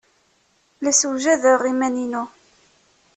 La 0.83 0.91
ssewjadeɣ 0.93 1.61
iman-inu. 1.71 2.23